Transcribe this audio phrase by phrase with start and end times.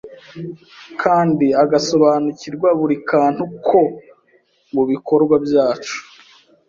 [1.01, 3.81] kandi agasobanukirwa buri kantu ko
[4.73, 5.97] mu bikorwa byacu